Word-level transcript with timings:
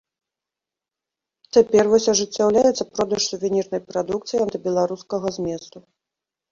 Цяпер 1.57 1.83
вось 1.91 2.09
ажыццяўляецца 2.15 2.89
продаж 2.95 3.21
сувенірнай 3.31 3.81
прадукцыі 3.93 4.43
антыбеларускага 4.49 5.27
зместу. 5.39 5.77